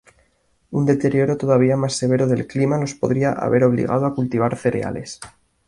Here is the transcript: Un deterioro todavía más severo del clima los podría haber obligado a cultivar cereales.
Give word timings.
Un 0.71 0.87
deterioro 0.87 1.37
todavía 1.37 1.77
más 1.77 1.93
severo 1.95 2.25
del 2.25 2.47
clima 2.47 2.79
los 2.79 2.95
podría 2.95 3.33
haber 3.33 3.63
obligado 3.65 4.07
a 4.07 4.15
cultivar 4.15 4.57
cereales. 4.57 5.19